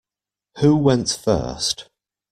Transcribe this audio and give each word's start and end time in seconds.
Who 0.61 0.77
went 0.77 1.11
first? 1.11 1.91